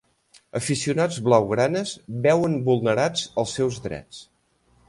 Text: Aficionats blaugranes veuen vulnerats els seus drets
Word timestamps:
Aficionats 0.59 1.19
blaugranes 1.27 1.93
veuen 2.25 2.57
vulnerats 2.71 3.29
els 3.45 3.55
seus 3.61 3.79
drets 3.89 4.27